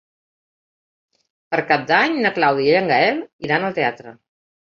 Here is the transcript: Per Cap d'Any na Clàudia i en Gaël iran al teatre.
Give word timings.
Per 1.51 1.59
Cap 1.71 1.83
d'Any 1.91 2.17
na 2.25 2.33
Clàudia 2.39 2.73
i 2.73 2.79
en 2.79 2.89
Gaël 2.95 3.23
iran 3.49 3.67
al 3.69 3.79
teatre. 3.79 4.15